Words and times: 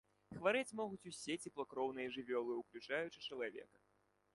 Хварэць 0.37 0.75
могуць 0.79 1.07
усе 1.11 1.33
цеплакроўныя 1.49 2.13
жывёлы, 2.17 2.51
уключаючы 2.63 3.19
чалавека. 3.27 3.89